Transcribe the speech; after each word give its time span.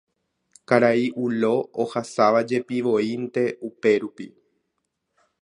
Karai 0.71 1.03
Ulo 1.25 1.51
ohasavajepivoínte 1.83 3.45
upérupi. 3.71 4.29